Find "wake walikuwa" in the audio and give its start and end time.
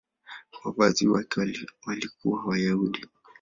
1.07-2.45